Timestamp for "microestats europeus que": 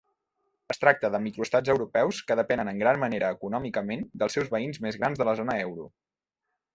1.25-2.37